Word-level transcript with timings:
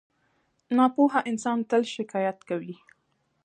•ناپوهه 0.75 1.19
انسان 1.31 1.57
تل 1.69 1.81
شکایت 1.95 2.37
کوي. 2.49 2.75